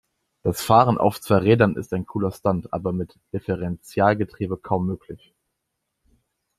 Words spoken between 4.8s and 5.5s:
möglich.